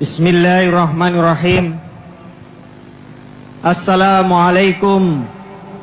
Bismillahirrahmanirrahim. 0.00 1.76
Assalamualaikum 3.60 5.28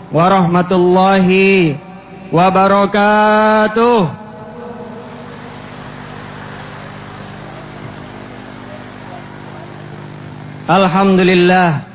warahmatullahi 0.10 1.78
wabarakatuh. 2.34 4.10
Alhamdulillah 10.66 11.86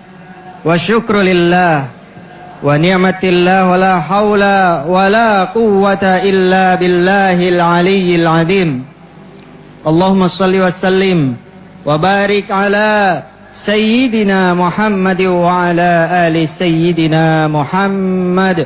wa 0.63 0.79
syukrulillah 0.79 1.91
wa 2.63 2.71
ni'matillah 2.79 3.67
wa 3.67 3.75
la 3.75 3.95
hawla 3.99 4.87
wa 4.87 5.11
la 5.11 5.51
quwwata 5.51 6.23
illa 6.23 6.79
billahil 6.79 7.59
aliyyil 7.59 8.31
azim. 8.31 8.87
Allahumma 9.83 10.31
salli 10.31 10.63
wa 10.63 10.71
sallim 10.71 11.42
ala 11.87 12.93
Sayyidina 13.53 14.57
Muhammad 14.57 15.21
wa 15.29 15.69
ala 15.69 16.25
ali 16.25 16.49
Sayyidina 16.49 17.51
Muhammad. 17.53 18.65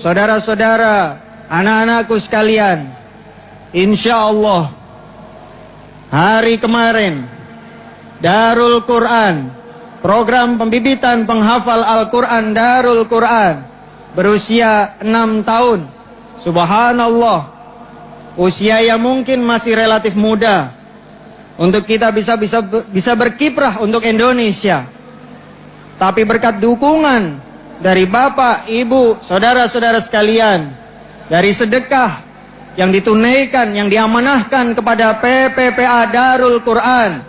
Saudara-saudara, 0.00 1.20
anak-anakku 1.52 2.16
sekalian, 2.16 2.88
insya 3.76 4.32
Allah 4.32 4.72
hari 6.08 6.56
kemarin 6.56 7.28
Darul 8.24 8.82
Quran, 8.88 9.52
program 10.00 10.56
pembibitan 10.56 11.28
penghafal 11.28 11.82
Al-Quran 11.82 12.56
Darul 12.56 13.04
Quran 13.10 13.68
berusia 14.16 14.96
6 15.00 15.44
tahun. 15.44 15.80
Subhanallah, 16.42 17.40
usia 18.40 18.82
yang 18.82 18.98
mungkin 18.98 19.44
masih 19.44 19.76
relatif 19.76 20.16
muda, 20.16 20.81
untuk 21.60 21.84
kita 21.84 22.08
bisa 22.14 22.36
bisa 22.40 22.64
bisa 22.88 23.12
berkiprah 23.12 23.82
untuk 23.84 24.04
Indonesia. 24.04 24.88
Tapi 26.00 26.24
berkat 26.24 26.58
dukungan 26.58 27.38
dari 27.82 28.08
Bapak, 28.08 28.70
Ibu, 28.70 29.22
saudara-saudara 29.26 30.02
sekalian, 30.02 30.72
dari 31.28 31.52
sedekah 31.52 32.24
yang 32.78 32.88
ditunaikan, 32.88 33.70
yang 33.76 33.86
diamanahkan 33.90 34.72
kepada 34.72 35.20
PPPA 35.20 36.08
Darul 36.08 36.58
Quran, 36.64 37.20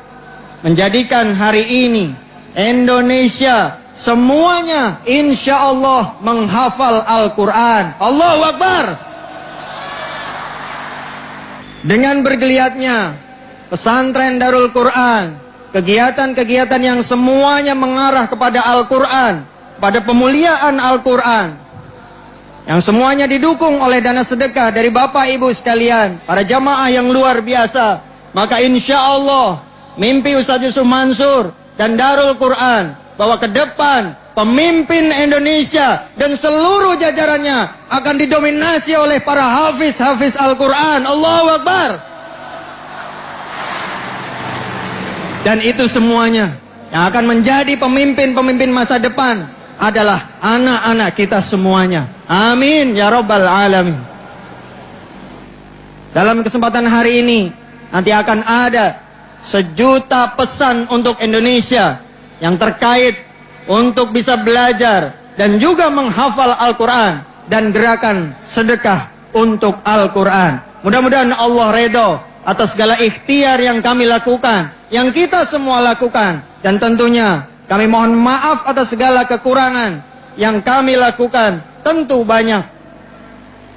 menjadikan 0.64 1.36
hari 1.36 1.68
ini 1.68 2.16
Indonesia 2.54 3.82
semuanya 3.98 5.02
insya 5.06 5.70
Allah 5.74 6.18
menghafal 6.22 7.02
Al-Quran. 7.04 7.84
Allahu 7.98 8.42
Akbar. 8.46 8.86
Dengan 11.84 12.24
bergeliatnya 12.24 13.23
pesantren 13.74 14.38
Darul 14.38 14.70
Quran, 14.70 15.34
kegiatan-kegiatan 15.74 16.78
yang 16.78 17.02
semuanya 17.02 17.74
mengarah 17.74 18.30
kepada 18.30 18.62
Al-Quran, 18.62 19.50
pada 19.82 19.98
pemuliaan 20.06 20.78
Al-Quran, 20.78 21.58
yang 22.70 22.78
semuanya 22.86 23.26
didukung 23.26 23.82
oleh 23.82 23.98
dana 23.98 24.22
sedekah 24.22 24.70
dari 24.70 24.94
Bapak 24.94 25.26
Ibu 25.26 25.50
sekalian, 25.58 26.22
para 26.22 26.46
jamaah 26.46 26.86
yang 26.94 27.10
luar 27.10 27.42
biasa, 27.42 28.06
maka 28.38 28.62
insya 28.62 29.02
Allah 29.02 29.66
mimpi 29.98 30.38
Ustaz 30.38 30.62
Yusuf 30.62 30.86
Mansur 30.86 31.50
dan 31.74 31.98
Darul 31.98 32.38
Quran 32.38 32.94
bahwa 33.18 33.42
ke 33.42 33.50
depan 33.50 34.14
pemimpin 34.38 35.10
Indonesia 35.10 36.14
dan 36.14 36.38
seluruh 36.38 36.94
jajarannya 37.02 37.90
akan 37.90 38.16
didominasi 38.22 38.94
oleh 38.94 39.26
para 39.26 39.42
hafiz-hafiz 39.42 40.38
Al-Quran. 40.38 41.10
Allahu 41.10 41.48
Akbar. 41.58 42.13
Dan 45.44 45.60
itu 45.60 45.86
semuanya 45.92 46.56
yang 46.90 47.04
akan 47.12 47.24
menjadi 47.28 47.76
pemimpin-pemimpin 47.76 48.72
masa 48.72 48.96
depan 48.96 49.44
adalah 49.76 50.40
anak-anak 50.40 51.12
kita 51.20 51.44
semuanya. 51.44 52.08
Amin 52.26 52.96
ya 52.96 53.12
robbal 53.12 53.44
alamin. 53.44 54.00
Dalam 56.16 56.46
kesempatan 56.46 56.88
hari 56.88 57.26
ini 57.26 57.52
nanti 57.92 58.14
akan 58.14 58.40
ada 58.46 59.04
sejuta 59.50 60.38
pesan 60.40 60.88
untuk 60.88 61.20
Indonesia 61.20 62.00
yang 62.40 62.56
terkait 62.56 63.20
untuk 63.68 64.16
bisa 64.16 64.40
belajar 64.40 65.34
dan 65.36 65.58
juga 65.60 65.90
menghafal 65.90 66.54
Al-Quran 66.56 67.14
dan 67.52 67.74
gerakan 67.74 68.38
sedekah 68.48 69.12
untuk 69.34 69.76
Al-Quran. 69.84 70.86
Mudah-mudahan 70.86 71.34
Allah 71.34 71.68
redho 71.74 72.10
atas 72.44 72.76
segala 72.76 73.00
ikhtiar 73.00 73.58
yang 73.60 73.82
kami 73.82 74.06
lakukan 74.06 74.72
yang 74.94 75.10
kita 75.10 75.50
semua 75.50 75.82
lakukan. 75.82 76.62
Dan 76.62 76.78
tentunya 76.78 77.50
kami 77.66 77.90
mohon 77.90 78.14
maaf 78.14 78.70
atas 78.70 78.94
segala 78.94 79.26
kekurangan 79.26 80.06
yang 80.38 80.62
kami 80.62 80.94
lakukan. 80.94 81.66
Tentu 81.82 82.22
banyak. 82.22 82.62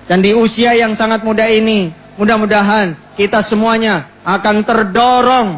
Dan 0.06 0.22
di 0.22 0.36
usia 0.36 0.76
yang 0.76 0.94
sangat 0.94 1.24
muda 1.26 1.48
ini, 1.50 1.90
mudah-mudahan 2.20 3.16
kita 3.16 3.42
semuanya 3.48 4.06
akan 4.22 4.62
terdorong. 4.62 5.48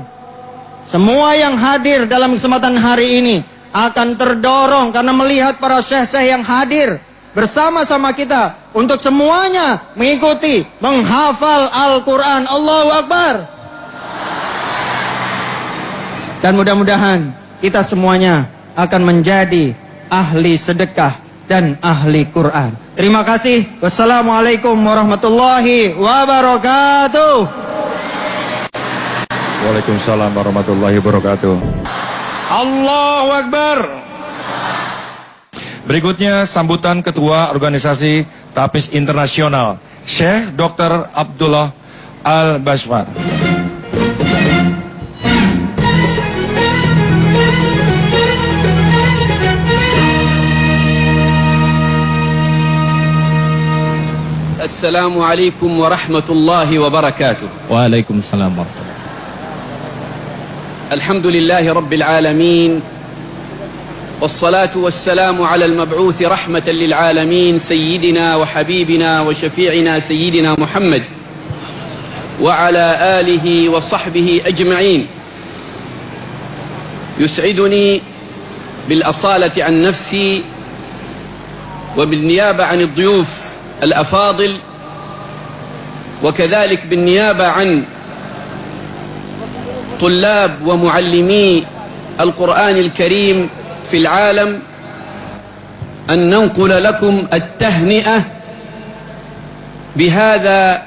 Semua 0.88 1.36
yang 1.36 1.58
hadir 1.60 2.08
dalam 2.08 2.32
kesempatan 2.32 2.78
hari 2.80 3.20
ini 3.20 3.36
akan 3.68 4.16
terdorong 4.16 4.88
karena 4.88 5.12
melihat 5.12 5.60
para 5.60 5.84
syekh-syekh 5.84 6.32
yang 6.32 6.40
hadir 6.40 6.96
bersama-sama 7.36 8.16
kita 8.16 8.72
untuk 8.72 8.96
semuanya 8.96 9.92
mengikuti 9.92 10.64
menghafal 10.80 11.68
Al-Quran. 11.68 12.48
Allahu 12.48 12.88
Akbar. 13.04 13.57
Dan 16.38 16.54
mudah-mudahan 16.54 17.34
kita 17.58 17.82
semuanya 17.82 18.46
akan 18.78 19.02
menjadi 19.02 19.74
ahli 20.06 20.54
sedekah 20.54 21.18
dan 21.50 21.74
ahli 21.82 22.28
Quran. 22.30 22.76
Terima 22.94 23.26
kasih. 23.26 23.82
Wassalamualaikum 23.82 24.74
warahmatullahi 24.78 25.98
wabarakatuh. 25.98 27.36
Waalaikumsalam 29.66 30.30
warahmatullahi 30.30 30.96
wabarakatuh. 31.02 31.54
Allahu 32.48 33.28
Akbar. 33.34 33.78
Berikutnya 35.88 36.44
sambutan 36.44 37.00
Ketua 37.00 37.48
Organisasi 37.50 38.22
Tapis 38.52 38.92
Internasional, 38.92 39.80
Syekh 40.04 40.52
Dr. 40.52 41.08
Abdullah 41.16 41.72
Al-Baswar. 42.20 43.08
السلام 54.88 55.20
عليكم 55.20 55.80
ورحمة 55.80 56.28
الله 56.30 56.78
وبركاته. 56.78 57.48
وعليكم 57.70 58.18
السلام 58.24 58.58
ورحمة 58.58 58.80
الله. 58.80 58.96
الحمد 60.92 61.26
لله 61.26 61.72
رب 61.72 61.92
العالمين 61.92 62.80
والصلاة 64.20 64.72
والسلام 64.76 65.42
على 65.42 65.64
المبعوث 65.64 66.22
رحمة 66.22 66.64
للعالمين 66.66 67.58
سيدنا 67.58 68.36
وحبيبنا 68.36 69.20
وشفيعنا 69.20 70.00
سيدنا 70.08 70.56
محمد 70.58 71.04
وعلى 72.40 72.86
آله 73.20 73.68
وصحبه 73.68 74.40
أجمعين. 74.46 75.06
يسعدني 77.20 78.00
بالأصالة 78.88 79.64
عن 79.64 79.82
نفسي 79.82 80.42
وبالنيابة 81.96 82.64
عن 82.64 82.80
الضيوف 82.80 83.28
الأفاضل 83.82 84.56
وكذلك 86.24 86.86
بالنيابة 86.86 87.46
عن 87.46 87.84
طلاب 90.00 90.66
ومعلمي 90.66 91.64
القرآن 92.20 92.76
الكريم 92.76 93.48
في 93.90 93.96
العالم 93.96 94.60
أن 96.10 96.30
ننقل 96.30 96.84
لكم 96.84 97.26
التهنئة 97.32 98.24
بهذا 99.96 100.82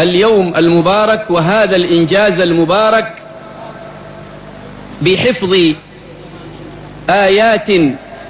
اليوم 0.00 0.52
المبارك 0.56 1.30
وهذا 1.30 1.76
الإنجاز 1.76 2.40
المبارك 2.40 3.12
بحفظ 5.02 5.54
آيات 7.10 7.68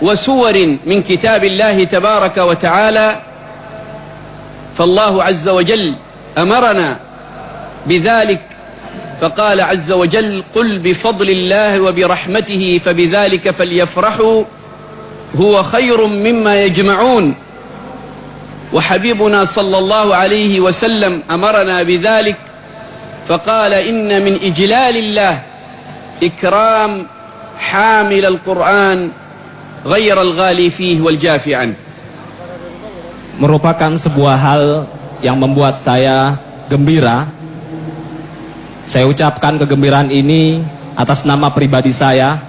وسور 0.02 0.76
من 0.86 1.02
كتاب 1.02 1.44
الله 1.44 1.84
تبارك 1.84 2.36
وتعالى. 2.38 3.16
فالله 4.78 5.22
عز 5.22 5.48
وجل 5.48 5.94
أمرنا 6.38 6.96
بذلك 7.86 8.40
فقال 9.20 9.60
عز 9.60 9.92
وجل 9.92 10.44
قل 10.54 10.78
بفضل 10.78 11.28
الله 11.30 11.80
وبرحمته 11.80 12.80
فبذلك 12.84 13.50
فليفرحوا 13.50 14.44
هو 15.36 15.62
خير 15.62 16.06
مما 16.06 16.54
يجمعون 16.62 17.34
وحبيبنا 18.72 19.44
صلى 19.44 19.78
الله 19.78 20.14
عليه 20.14 20.60
وسلم 20.60 21.22
أمرنا 21.30 21.82
بذلك 21.82 22.36
فقال 23.28 23.72
إن 23.74 24.24
من 24.24 24.34
إجلال 24.42 24.96
الله 24.96 25.34
إكرام 26.22 27.06
حامل 27.58 28.24
القرآن 28.26 29.10
غير 29.86 30.16
الغالي 30.22 30.70
فيه 30.70 31.00
والجافي 31.00 31.54
عنه 31.54 31.74
Merupakan 33.32 33.96
sebuah 33.96 34.36
hal 34.38 34.84
yang 35.23 35.37
membuat 35.39 35.81
saya 35.81 36.37
gembira. 36.69 37.29
Saya 38.87 39.03
ucapkan 39.09 39.59
kegembiraan 39.59 40.07
ini 40.13 40.63
atas 40.95 41.27
nama 41.27 41.51
pribadi 41.51 41.91
saya 41.91 42.39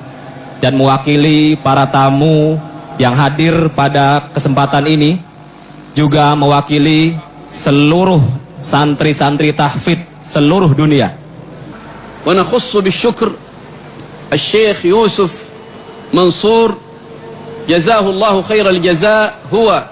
dan 0.62 0.78
mewakili 0.78 1.58
para 1.58 1.86
tamu 1.90 2.58
yang 2.98 3.14
hadir 3.14 3.70
pada 3.74 4.30
kesempatan 4.34 4.86
ini 4.86 5.18
juga 5.94 6.34
mewakili 6.38 7.18
seluruh 7.58 8.22
santri-santri 8.62 9.50
tahfidz 9.54 10.30
seluruh 10.30 10.70
dunia. 10.74 11.18
ونخص 12.26 12.76
بالشكر 12.76 13.32
الشيخ 14.32 14.84
يوسف 14.84 15.32
منصور 16.14 16.76
جزاه 17.68 18.04
الله 18.10 18.42
خير 18.42 18.70
الجزاء 18.70 19.34
هو 19.52 19.84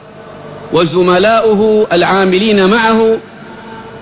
وزملاؤه 0.72 1.86
العاملين 1.92 2.58
معه 2.66 3.00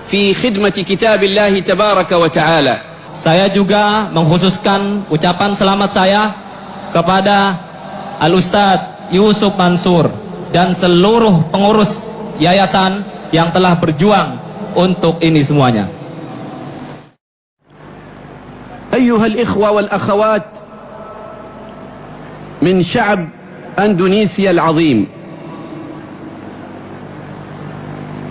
في 0.09 0.33
خدمة 0.33 0.75
كتاب 0.89 1.23
الله 1.23 1.59
تبارك 1.59 2.11
وتعالى 2.11 2.75
Saya 3.15 3.47
juga 3.47 4.11
mengkhususkan 4.11 5.07
ucapan 5.07 5.55
selamat 5.55 5.89
saya 5.95 6.23
kepada 6.91 7.57
Al-Ustadz 8.19 9.09
Yusuf 9.15 9.55
Mansur 9.55 10.11
dan 10.51 10.75
seluruh 10.75 11.47
pengurus 11.47 11.89
yayasan 12.37 13.01
yang 13.31 13.49
telah 13.55 13.79
berjuang 13.79 14.35
untuk 14.75 15.23
ini 15.23 15.41
semuanya. 15.41 15.87
أيها 18.95 19.25
الإخوة 19.25 19.71
والأخوات 19.71 20.45
من 22.61 22.83
شعب 22.83 23.19
أندونيسيا 23.79 24.51
العظيم 24.51 25.07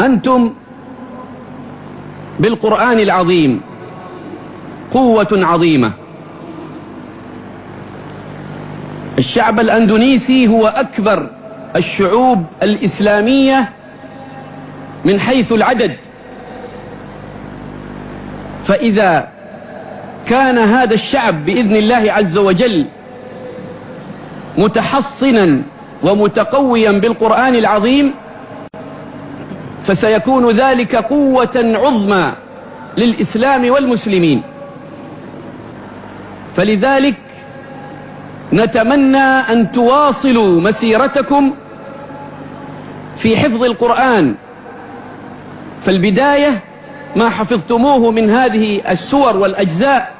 أنتم 0.01 0.53
بالقرآن 2.39 2.99
العظيم 2.99 3.61
قوة 4.93 5.27
عظيمة. 5.31 5.91
الشعب 9.17 9.59
الأندونيسي 9.59 10.47
هو 10.47 10.67
أكبر 10.67 11.29
الشعوب 11.75 12.45
الإسلامية 12.63 13.69
من 15.05 15.19
حيث 15.19 15.51
العدد. 15.51 15.95
فإذا 18.67 19.27
كان 20.27 20.57
هذا 20.57 20.93
الشعب 20.93 21.45
بإذن 21.45 21.75
الله 21.75 22.11
عز 22.11 22.37
وجل 22.37 22.85
متحصنا 24.57 25.61
ومتقويا 26.03 26.91
بالقرآن 26.91 27.55
العظيم 27.55 28.13
فسيكون 29.89 30.59
ذلك 30.59 30.95
قوة 30.95 31.55
عظمى 31.55 32.33
للإسلام 32.97 33.69
والمسلمين. 33.69 34.41
فلذلك 36.55 37.15
نتمنى 38.53 39.17
أن 39.17 39.71
تواصلوا 39.71 40.61
مسيرتكم 40.61 41.53
في 43.21 43.37
حفظ 43.37 43.63
القرآن. 43.63 44.35
فالبداية 45.85 46.59
ما 47.15 47.29
حفظتموه 47.29 48.11
من 48.11 48.29
هذه 48.29 48.81
السور 48.91 49.37
والأجزاء 49.37 50.11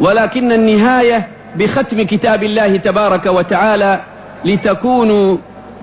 ولكن 0.00 0.52
النهاية 0.52 1.28
بختم 1.56 2.02
كتاب 2.02 2.42
الله 2.42 2.76
تبارك 2.76 3.26
وتعالى 3.26 4.00
لتكونوا 4.44 5.36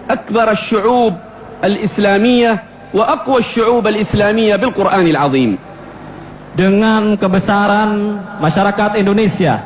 أكبر 0.10 0.52
الشعوب 0.52 1.14
الإسلامية 1.64 2.64
وأقوى 2.95 3.39
الشعوب 3.39 3.85
الإسلامية 3.87 4.57
بالقرآن 4.57 5.07
العظيم 5.07 5.53
Dengan 6.59 7.15
kebesaran 7.15 8.19
masyarakat 8.43 8.99
Indonesia 8.99 9.63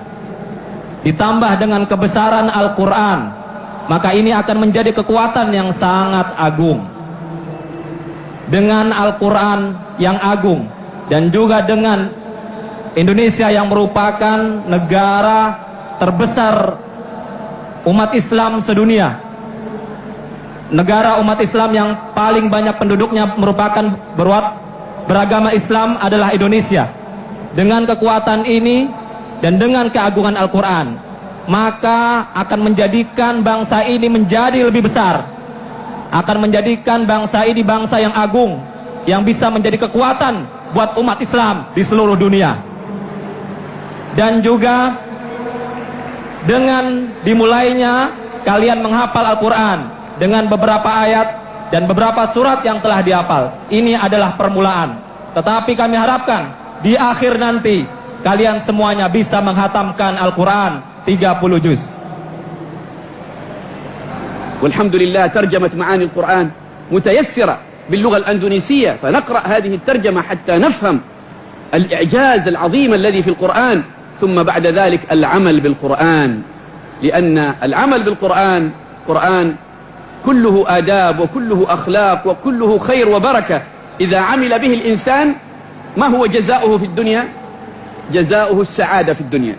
ditambah 1.02 1.52
dengan 1.56 1.88
kebesaran 1.88 2.52
Al-Quran 2.52 3.19
maka 3.88 4.12
ini 4.12 4.29
akan 4.31 4.56
menjadi 4.69 4.93
kekuatan 4.93 5.50
yang 5.56 5.73
sangat 5.81 6.37
agung 6.37 6.84
dengan 8.52 8.93
Al-Quran 8.93 9.61
yang 9.96 10.20
agung 10.20 10.69
dan 11.08 11.32
juga 11.32 11.64
dengan 11.64 12.12
Indonesia 12.93 13.49
yang 13.49 13.73
merupakan 13.73 14.69
negara 14.69 15.40
terbesar 15.96 16.76
umat 17.88 18.12
Islam 18.12 18.61
sedunia 18.69 19.25
negara 20.72 21.19
umat 21.24 21.40
Islam 21.40 21.69
yang 21.72 21.90
paling 22.12 22.52
banyak 22.52 22.75
penduduknya 22.75 23.40
merupakan 23.40 24.16
berwat 24.19 24.46
beragama 25.08 25.56
Islam 25.56 25.96
adalah 26.00 26.36
Indonesia. 26.36 26.92
Dengan 27.56 27.88
kekuatan 27.88 28.46
ini 28.46 28.86
dan 29.42 29.58
dengan 29.58 29.90
keagungan 29.90 30.36
Al-Quran, 30.38 31.00
maka 31.48 32.30
akan 32.36 32.60
menjadikan 32.72 33.42
bangsa 33.42 33.88
ini 33.88 34.12
menjadi 34.12 34.68
lebih 34.68 34.86
besar. 34.86 35.25
Akan 36.12 36.40
menjadikan 36.40 37.04
bangsa 37.04 37.44
ini 37.48 37.64
bangsa 37.64 38.00
yang 38.00 38.16
agung, 38.16 38.62
yang 39.10 39.24
bisa 39.24 39.52
menjadi 39.52 39.88
kekuatan 39.88 40.48
buat 40.72 40.96
umat 41.00 41.18
Islam 41.24 41.72
di 41.74 41.84
seluruh 41.88 42.16
dunia. 42.16 42.60
Dan 44.16 44.40
juga 44.44 44.98
dengan 46.48 47.12
dimulainya 47.28 48.12
kalian 48.48 48.80
menghafal 48.80 49.25
Al-Quran 49.36 49.96
dengan 50.20 50.46
beberapa 50.46 50.88
ayat 50.88 51.29
dan 51.73 51.88
beberapa 51.88 52.31
surat 52.37 52.61
yang 52.62 52.84
telah 52.84 53.00
dihafal. 53.00 53.44
Ini 53.73 53.96
adalah 53.96 54.37
permulaan. 54.37 55.00
Tetapi 55.32 55.73
kami 55.73 55.96
harapkan 55.96 56.43
di 56.84 56.93
akhir 56.93 57.40
nanti 57.40 57.88
kalian 58.20 58.62
semuanya 58.69 59.08
bisa 59.08 59.40
menghatamkan 59.40 60.20
Al-Quran 60.20 61.05
30 61.08 61.64
juz. 61.64 61.82
والحمد 64.62 64.94
لله 64.94 65.26
ترجمة 65.26 65.70
معاني 65.75 66.05
القرآن 66.05 66.46
متيسرة 66.94 67.58
باللغة 67.90 68.17
الأندونيسية 68.17 69.02
فنقرأ 69.02 69.43
هذه 69.43 69.75
الترجمة 69.75 70.23
حتى 70.23 70.55
نفهم 70.58 71.00
الإعجاز 71.75 72.49
العظيم 72.49 72.94
الذي 72.94 73.23
في 73.23 73.31
القرآن 73.31 73.82
ثم 74.20 74.43
بعد 74.43 74.67
ذلك 74.67 75.12
العمل 75.12 75.61
بالقرآن 75.61 76.43
لأن 77.03 77.55
العمل 77.62 78.03
بالقرآن 78.03 78.70
قرآن 79.08 79.46
كله 80.26 80.66
آداب 80.68 81.19
وكله 81.19 81.66
أخلاق 81.69 82.28
وكله 82.28 82.80
خير 82.80 83.09
وبركة. 83.09 83.62
إذا 84.02 84.19
عمل 84.19 84.59
به 84.59 84.74
الإنسان 84.74 85.33
ما 85.97 86.07
هو 86.07 86.26
جزاؤه 86.26 86.78
في 86.78 86.86
الدنيا؟ 86.86 87.28
جزاؤه 88.12 88.62
السعادة 88.62 89.14
في 89.14 89.21
الدنيا. 89.21 89.56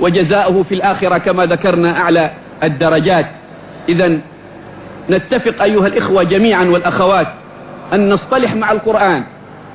وجزاؤه 0.00 0.62
في 0.62 0.74
الآخرة 0.74 1.18
كما 1.18 1.46
ذكرنا 1.46 2.00
أعلى 2.00 2.30
الدرجات. 2.62 3.26
إذا 3.88 4.18
نتفق 5.10 5.62
أيها 5.62 5.86
الإخوة 5.86 6.22
جميعا 6.22 6.64
والأخوات 6.64 7.26
أن 7.92 8.08
نصطلح 8.08 8.54
مع 8.54 8.72
القرآن 8.72 9.24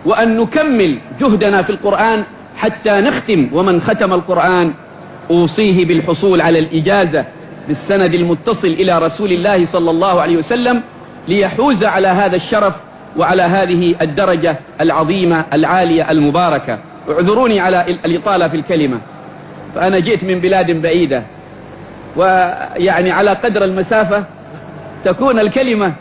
وأن 0.05 0.37
نكمل 0.37 0.97
جهدنا 1.19 1.61
في 1.61 1.69
القرآن 1.69 2.23
حتى 2.57 2.91
نختم. 2.91 3.49
ومن 3.53 3.81
ختم 3.81 4.13
القرآن 4.13 4.73
أوصيه 5.29 5.85
بالحصول 5.85 6.41
على 6.41 6.59
الإجازة. 6.59 7.25
بالسند 7.69 8.13
المتصل 8.13 8.67
إلى 8.67 8.99
رسول 8.99 9.31
الله 9.31 9.65
صلى 9.65 9.91
الله 9.91 10.21
عليه 10.21 10.37
وسلم 10.37 10.81
ليحوز 11.27 11.83
على 11.83 12.07
هذا 12.07 12.35
الشرف 12.35 12.73
وعلى 13.17 13.43
هذه 13.43 13.95
الدرجة 14.01 14.55
العظيمة 14.81 15.45
العالية 15.53 16.11
المباركة. 16.11 16.79
اعذروني 17.09 17.59
على 17.59 17.85
الإطالة 18.05 18.47
في 18.47 18.55
الكلمة. 18.55 18.99
فأنا 19.75 19.99
جئت 19.99 20.23
من 20.23 20.39
بلاد 20.39 20.81
بعيدة. 20.81 21.23
ويعني 22.15 23.11
على 23.11 23.31
قدر 23.31 23.63
المسافة 23.63 24.23
تكون 25.05 25.39
الكلمة 25.39 25.93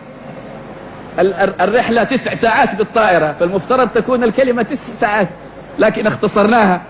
الرحلة 1.61 2.05
تسع 2.05 2.35
ساعات 2.35 2.75
بالطائرة. 2.75 3.33
فالمفترض 3.41 3.89
تكون 3.89 4.25
الكلمة 4.25 4.63
تسع 4.63 4.83
ساعات. 5.01 5.29
لكن 5.79 6.07
اختصرناها. 6.07 6.81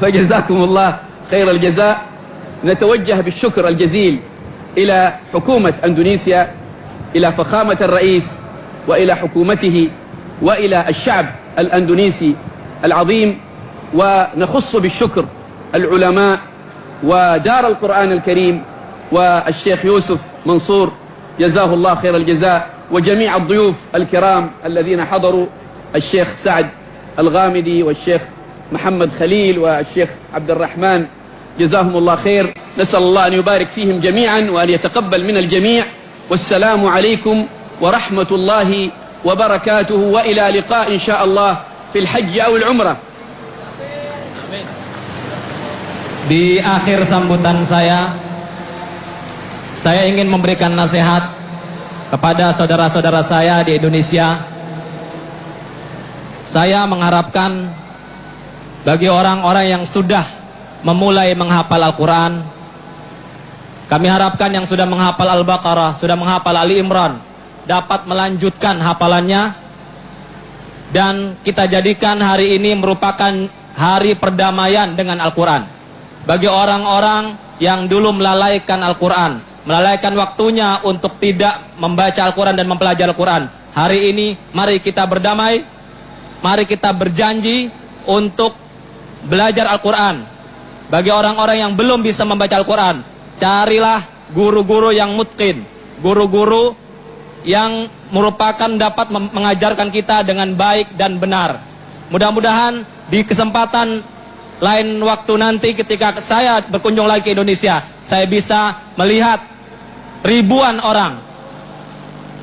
فجزاكم 0.00 0.54
الله 0.54 0.96
خير 1.30 1.50
الجزاء. 1.50 2.00
نتوجه 2.64 3.20
بالشكر 3.20 3.68
الجزيل 3.68 4.20
إلى 4.78 5.14
حكومة 5.34 5.74
أندونيسيا 5.84 6.50
إلى 7.16 7.32
فخامة 7.32 7.76
الرئيس 7.80 8.24
وإلى 8.88 9.14
حكومته 9.14 9.90
وإلى 10.42 10.84
الشعب 10.88 11.26
الأندونيسي 11.58 12.34
العظيم. 12.84 13.38
ونخص 13.94 14.76
بالشكر 14.76 15.24
العلماء 15.74 16.38
ودار 17.04 17.66
القرآن 17.66 18.12
الكريم 18.12 18.62
والشيخ 19.12 19.84
يوسف 19.84 20.18
منصور. 20.46 20.92
جزاه 21.40 21.74
الله 21.74 21.94
خير 21.94 22.16
الجزاء. 22.16 22.70
وجميع 22.90 23.36
الضيوف 23.36 23.74
الكرام 23.94 24.50
الذين 24.66 25.04
حضروا 25.04 25.46
الشيخ 25.96 26.28
سعد 26.44 26.66
الغامدي 27.18 27.82
والشيخ 27.82 28.22
محمد 28.72 29.10
خليل 29.18 29.58
والشيخ 29.58 30.08
عبد 30.34 30.50
الرحمن 30.50 31.06
جزاهم 31.59 31.91
الله 31.97 32.15
خير 32.15 32.53
نسأل 32.79 33.03
الله 33.03 33.27
أن 33.27 33.33
يبارك 33.33 33.67
فيهم 33.75 33.99
جميعا 33.99 34.47
وأن 34.51 34.69
يتقبل 34.69 35.25
من 35.27 35.37
الجميع 35.37 35.85
والسلام 36.29 36.85
عليكم 36.85 37.45
ورحمة 37.81 38.29
الله 38.31 38.69
وبركاته 39.25 39.95
وإلى 39.95 40.59
لقاء 40.59 40.93
إن 40.95 40.99
شاء 40.99 41.19
الله 41.23 41.51
في 41.93 41.99
الحج 41.99 42.39
أو 42.39 42.55
العمرة 42.55 42.95
Di 46.29 46.61
akhir 46.61 47.09
sambutan 47.09 47.65
saya, 47.65 48.13
saya 49.81 50.05
ingin 50.05 50.29
memberikan 50.29 50.69
nasihat 50.69 51.25
kepada 52.13 52.53
saudara-saudara 52.53 53.25
saya 53.25 53.65
di 53.65 53.73
Indonesia. 53.81 54.37
Saya 56.45 56.85
mengharapkan 56.85 57.73
bagi 58.85 59.09
orang-orang 59.09 59.73
yang 59.73 59.83
sudah 59.89 60.42
memulai 60.84 61.32
menghafal 61.32 61.80
Al-Quran, 61.80 62.44
kami 63.88 64.06
harapkan 64.08 64.52
yang 64.52 64.68
sudah 64.68 64.84
menghafal 64.84 65.26
Al-Baqarah, 65.28 65.96
sudah 65.96 66.16
menghafal 66.16 66.54
Ali 66.54 66.80
Imran, 66.80 67.20
dapat 67.64 68.04
melanjutkan 68.04 68.76
hafalannya 68.80 69.64
dan 70.92 71.40
kita 71.42 71.66
jadikan 71.66 72.20
hari 72.20 72.54
ini 72.60 72.76
merupakan 72.78 73.32
hari 73.74 74.14
perdamaian 74.14 74.94
dengan 74.94 75.18
Al-Quran. 75.18 75.66
Bagi 76.24 76.48
orang-orang 76.48 77.56
yang 77.58 77.90
dulu 77.90 78.14
melalaikan 78.14 78.80
Al-Quran, 78.80 79.64
melalaikan 79.66 80.14
waktunya 80.14 80.80
untuk 80.84 81.18
tidak 81.18 81.76
membaca 81.76 82.20
Al-Quran 82.24 82.54
dan 82.54 82.66
mempelajari 82.70 83.10
Al-Quran. 83.10 83.42
Hari 83.74 84.00
ini 84.14 84.26
mari 84.54 84.78
kita 84.78 85.02
berdamai, 85.04 85.66
mari 86.40 86.64
kita 86.64 86.94
berjanji 86.94 87.68
untuk 88.06 88.54
belajar 89.26 89.66
Al-Quran. 89.66 90.33
Bagi 90.94 91.10
orang-orang 91.10 91.58
yang 91.58 91.72
belum 91.74 92.06
bisa 92.06 92.22
membaca 92.22 92.54
Al-Quran, 92.54 93.02
carilah 93.34 94.30
guru-guru 94.30 94.94
yang 94.94 95.10
mutkin, 95.18 95.66
guru-guru 95.98 96.70
yang 97.42 97.90
merupakan 98.14 98.70
dapat 98.78 99.10
mengajarkan 99.10 99.90
kita 99.90 100.22
dengan 100.22 100.54
baik 100.54 100.94
dan 100.94 101.18
benar. 101.18 101.58
Mudah-mudahan 102.14 102.86
di 103.10 103.26
kesempatan 103.26 104.06
lain 104.62 105.02
waktu 105.02 105.34
nanti 105.34 105.74
ketika 105.74 106.14
saya 106.22 106.62
berkunjung 106.62 107.10
lagi 107.10 107.26
ke 107.26 107.34
Indonesia, 107.34 108.06
saya 108.06 108.30
bisa 108.30 108.94
melihat 108.94 109.42
ribuan 110.22 110.78
orang, 110.78 111.18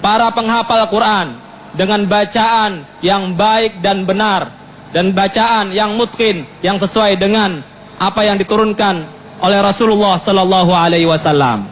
para 0.03 0.27
penghafal 0.35 0.91
Quran 0.91 1.39
dengan 1.79 2.03
bacaan 2.03 2.83
yang 2.99 3.31
baik 3.31 3.79
dan 3.79 4.03
benar, 4.03 4.51
dan 4.91 5.15
bacaan 5.15 5.71
yang 5.71 5.95
mungkin, 5.95 6.43
yang 6.59 6.75
sesuai 6.75 7.15
dengan 7.15 7.70
apa 8.01 8.25
yang 8.25 8.41
diturunkan 8.41 9.05
oleh 9.45 9.59
Rasulullah 9.61 10.17
Sallallahu 10.17 10.73
Alaihi 10.73 11.05
Wasallam. 11.05 11.69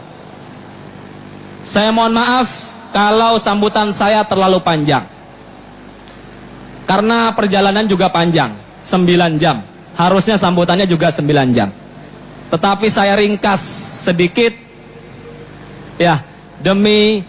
Saya 1.66 1.90
mohon 1.90 2.14
maaf 2.14 2.46
kalau 2.94 3.34
sambutan 3.42 3.90
saya 3.90 4.22
terlalu 4.22 4.62
panjang. 4.62 5.06
Karena 6.86 7.30
perjalanan 7.34 7.86
juga 7.86 8.10
panjang, 8.10 8.54
9 8.86 9.38
jam. 9.42 9.62
Harusnya 9.94 10.38
sambutannya 10.38 10.86
juga 10.86 11.10
9 11.14 11.54
jam. 11.54 11.70
Tetapi 12.50 12.86
saya 12.90 13.14
ringkas 13.14 13.62
sedikit 14.02 14.50
ya 15.98 16.22
demi 16.58 17.22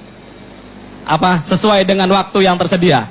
apa 1.05 1.45
sesuai 1.45 1.85
dengan 1.85 2.09
waktu 2.09 2.45
yang 2.45 2.57
tersedia. 2.57 3.05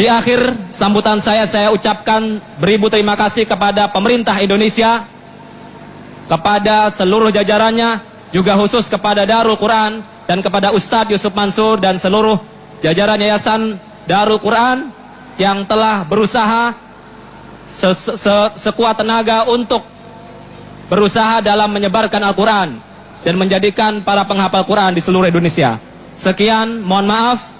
Di 0.00 0.08
akhir 0.08 0.72
sambutan 0.80 1.20
saya 1.20 1.44
saya 1.44 1.68
ucapkan 1.68 2.40
beribu 2.56 2.88
terima 2.88 3.12
kasih 3.20 3.44
kepada 3.44 3.92
pemerintah 3.92 4.32
Indonesia, 4.40 5.04
kepada 6.24 6.88
seluruh 6.96 7.28
jajarannya, 7.28 8.00
juga 8.32 8.56
khusus 8.56 8.88
kepada 8.88 9.28
Darul 9.28 9.60
Quran 9.60 10.00
dan 10.24 10.40
kepada 10.40 10.72
Ustadz 10.72 11.12
Yusuf 11.12 11.36
Mansur 11.36 11.76
dan 11.84 12.00
seluruh 12.00 12.40
jajaran 12.80 13.20
Yayasan 13.20 13.76
Darul 14.08 14.40
Quran 14.40 14.88
yang 15.36 15.68
telah 15.68 16.00
berusaha 16.08 16.72
se 17.76 17.90
-se 17.92 18.36
sekuat 18.56 19.04
tenaga 19.04 19.52
untuk 19.52 19.84
berusaha 20.88 21.44
dalam 21.44 21.68
menyebarkan 21.76 22.24
Al-Quran 22.24 22.80
dan 23.20 23.34
menjadikan 23.36 24.00
para 24.00 24.24
penghafal 24.24 24.64
Quran 24.64 24.96
di 24.96 25.04
seluruh 25.04 25.28
Indonesia. 25.28 25.76
Sekian, 26.16 26.80
mohon 26.80 27.04
maaf. 27.04 27.59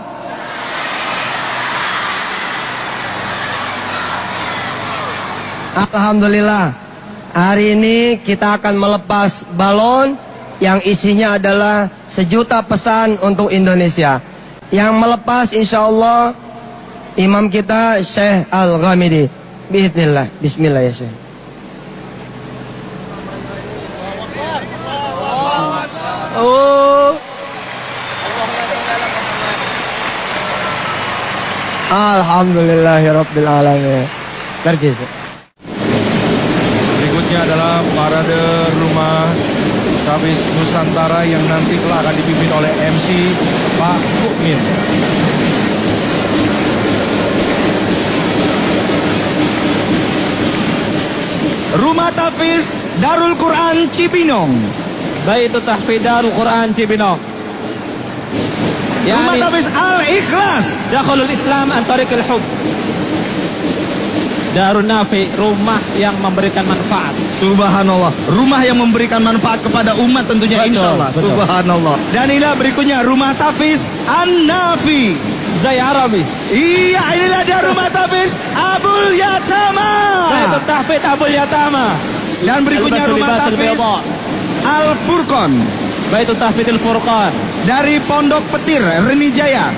Alhamdulillah. 5.71 6.75
Hari 7.31 7.79
ini 7.79 7.97
kita 8.27 8.59
akan 8.59 8.75
melepas 8.75 9.47
balon 9.55 10.19
yang 10.59 10.83
isinya 10.83 11.39
adalah 11.39 11.87
sejuta 12.11 12.59
pesan 12.59 13.15
untuk 13.23 13.47
Indonesia. 13.55 14.19
Yang 14.67 14.91
melepas 14.99 15.47
insya 15.55 15.87
Allah 15.87 16.35
imam 17.15 17.47
kita 17.47 18.03
Syekh 18.03 18.51
Al-Ghamidi. 18.51 19.31
Bismillah. 19.71 20.27
Bismillah 20.43 20.81
ya 20.83 20.91
Syekh. 20.91 21.15
Oh. 26.35 27.15
Alhamdulillahirabbil 31.91 33.47
alamin. 33.47 34.07
Parade 37.97 38.71
rumah 38.77 39.33
Sabis 40.05 40.37
Nusantara 40.57 41.21
yang 41.25 41.45
nanti 41.45 41.77
telah 41.77 42.01
akan 42.05 42.15
dipimpin 42.17 42.49
oleh 42.49 42.71
MC 42.73 43.07
Pak 43.77 43.99
Mukmin. 44.25 44.59
Rumah 51.71 52.09
Tafiz 52.11 52.65
Darul 52.99 53.35
Quran 53.39 53.87
Cibinong. 53.95 54.51
Baitu 55.21 55.61
Tahfidz 55.61 56.03
Darul 56.03 56.33
Quran 56.35 56.73
Cibinong. 56.75 57.19
Rumah 59.07 59.35
Tafiz 59.39 59.67
Al 59.71 59.99
Ikhlas. 60.03 60.65
Dakhulul 60.91 61.31
Islam 61.31 61.71
an 61.71 61.87
tariqil 61.87 62.25
hub. 62.27 62.43
Darun 64.51 64.83
Nafi, 64.83 65.31
rumah 65.39 65.79
yang 65.95 66.19
memberikan 66.19 66.67
manfaat. 66.67 67.15
Subhanallah. 67.41 68.11
Rumah 68.29 68.61
yang 68.61 68.77
memberikan 68.77 69.19
manfaat 69.25 69.65
kepada 69.65 69.97
umat 69.97 70.29
tentunya 70.29 70.61
Betul, 70.61 70.77
insya 70.77 70.87
Allah. 70.93 71.09
betul. 71.09 71.33
Subhanallah. 71.33 71.95
Dan 72.13 72.25
inilah 72.29 72.53
berikutnya 72.53 73.01
Rumah 73.01 73.33
Tafiz 73.33 73.81
An-Nafi. 74.05 75.17
Zai 75.59 75.77
Arabi. 75.81 76.23
Iya 76.53 77.03
inilah 77.17 77.41
dia 77.43 77.59
Rumah 77.59 77.89
Tafiz 77.91 78.31
Abul 78.55 79.17
Yatama. 79.17 79.91
Tahfidz 80.65 81.03
Abul 81.03 81.33
Yatama. 81.33 81.99
Dan 82.41 82.65
berikutnya 82.65 83.05
Rumah 83.09 83.51
Bayda. 83.53 83.93
Al-Furqan. 84.61 85.51
Baitu 86.09 86.33
Tahfidzul 86.35 86.79
Furqan. 86.81 87.31
Dari 87.63 88.01
Pondok 88.03 88.49
Petir, 88.51 88.81
Renijaya. 88.81 89.71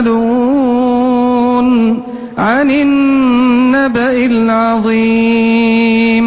يتساءلون 0.00 1.68
عن 2.38 2.70
النبأ 2.70 4.26
العظيم 4.26 6.26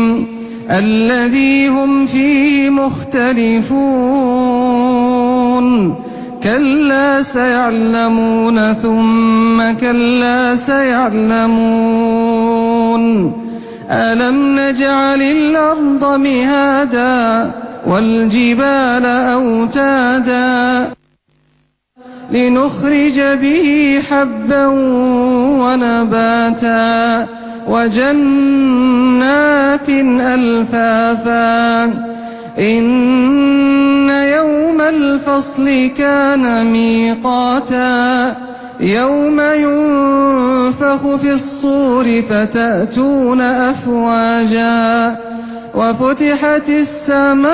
الذي 0.72 1.68
هم 1.68 2.06
فيه 2.06 2.70
مختلفون. 2.70 3.74
كلا 6.44 7.22
سيعلمون 7.22 8.74
ثم 8.74 9.72
كلا 9.82 10.56
سيعلمون. 10.56 11.44
ألم 13.92 14.60
نجعل 14.60 15.22
الأرض 15.22 16.20
مهادا 16.20 17.52
والجبال 17.88 19.06
أوتادا 19.06 20.88
لنخرج 22.32 23.20
به 23.20 24.00
حبا 24.10 24.68
ونباتا 25.62 27.28
وجنات 27.68 29.90
ألفافا. 30.20 31.84
إن 32.60 34.10
يوم 34.10 34.82
الفصل 34.82 35.90
كان 35.98 36.66
ميقاتا. 36.66 38.36
يوم 38.80 39.42
ينفخ 39.42 41.16
في 41.16 41.32
الصور 41.32 42.22
فتأتون 42.30 43.42
أفواجا. 43.42 45.16
وفتحت 45.76 46.70
السماء 46.70 47.54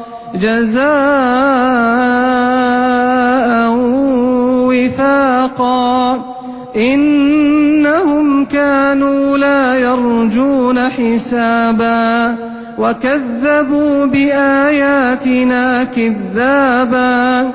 جزاء 0.35 0.91
وفاقا. 4.67 6.19
إنهم 6.75 8.45
كانوا 8.45 9.37
لا 9.37 9.75
يرجون 9.75 10.89
حسابا. 10.89 12.35
وكذبوا 12.79 14.05
بآياتنا 14.05 15.83
كذابا. 15.83 17.49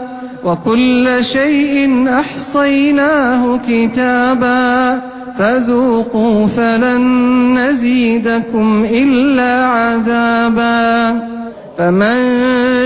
وكل 0.45 1.19
شيء 1.33 2.05
أحصيناه 2.21 3.61
كتابا. 3.69 5.01
فذوقوا 5.39 6.47
فلن 6.47 7.59
نزيدكم 7.59 8.87
إلا 8.91 9.67
عذابا. 9.67 11.36
فمن 11.79 12.19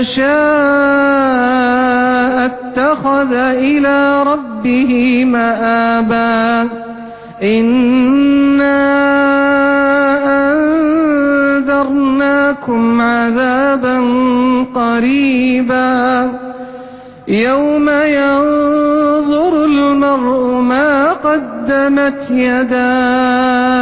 شاء 0.03 0.31
اتخذ 2.45 3.33
إلى 3.33 4.23
ربه 4.23 5.23
مآبا 5.25 6.69
إنا 7.43 8.81
أنذرناكم 11.61 13.01
عذابا 13.01 13.99
قريبا 14.75 16.29
يوم 17.27 17.89
ينظر 17.89 19.65
المرء 19.65 20.61
ما 20.61 21.13
قدمت 21.13 22.31
يداه 22.31 23.81